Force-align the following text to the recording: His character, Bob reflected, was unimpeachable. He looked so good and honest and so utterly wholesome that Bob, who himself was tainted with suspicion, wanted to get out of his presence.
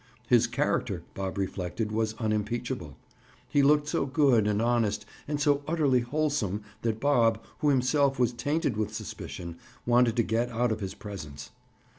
His 0.27 0.47
character, 0.47 1.03
Bob 1.13 1.37
reflected, 1.37 1.91
was 1.91 2.15
unimpeachable. 2.17 2.97
He 3.47 3.61
looked 3.61 3.87
so 3.87 4.07
good 4.07 4.47
and 4.47 4.59
honest 4.59 5.05
and 5.27 5.39
so 5.39 5.61
utterly 5.67 5.99
wholesome 5.99 6.63
that 6.81 6.99
Bob, 6.99 7.39
who 7.59 7.69
himself 7.69 8.17
was 8.17 8.33
tainted 8.33 8.77
with 8.77 8.95
suspicion, 8.95 9.59
wanted 9.85 10.15
to 10.15 10.23
get 10.23 10.49
out 10.49 10.71
of 10.71 10.79
his 10.79 10.95
presence. 10.95 11.51